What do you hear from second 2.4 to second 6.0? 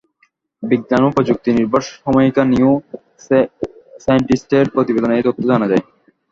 New সায়েন্টিস্টের প্রতিবেদনে এই তথ্য জানা যায়।